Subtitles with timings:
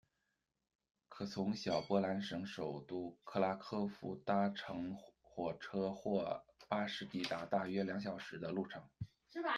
[1.09, 8.81] 可从小波兰省首都克拉科夫搭乘火车或巴士抵达，大约两个小时的路程。